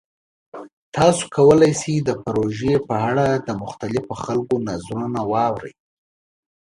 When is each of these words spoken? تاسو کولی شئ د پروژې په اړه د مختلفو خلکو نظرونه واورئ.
تاسو 0.95 1.23
کولی 1.35 1.71
شئ 1.79 1.95
د 2.07 2.09
پروژې 2.23 2.75
په 2.87 2.95
اړه 3.09 3.27
د 3.47 3.49
مختلفو 3.63 4.13
خلکو 4.23 4.55
نظرونه 4.67 5.19
واورئ. 5.31 5.73